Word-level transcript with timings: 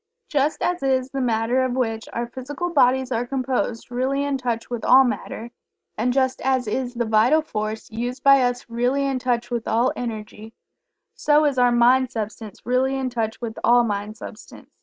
Just 0.29 0.63
as 0.63 0.81
is 0.81 1.11
the 1.11 1.21
Matter 1.21 1.63
of 1.63 1.73
which 1.75 2.09
our 2.11 2.25
physical 2.25 2.71
bodies 2.71 3.11
are 3.11 3.23
composed 3.27 3.91
really 3.91 4.23
in 4.23 4.35
touch 4.39 4.67
with 4.67 4.83
all 4.83 5.03
Matter; 5.03 5.51
and 5.95 6.11
just 6.11 6.41
as 6.41 6.65
is 6.67 6.95
the 6.95 7.05
Vital 7.05 7.43
Force 7.43 7.87
used 7.91 8.23
by 8.23 8.41
us 8.41 8.67
really 8.67 9.05
in 9.05 9.19
touch 9.19 9.51
with 9.51 9.67
all 9.67 9.93
Energy; 9.95 10.55
so 11.13 11.45
is 11.45 11.59
our 11.59 11.71
Mind 11.71 12.11
substance 12.11 12.65
really 12.65 12.95
in 12.97 13.11
touch 13.11 13.39
with 13.41 13.59
all 13.63 13.83
Mind 13.83 14.17
substance. 14.17 14.71